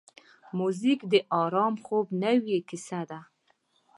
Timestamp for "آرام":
1.43-1.73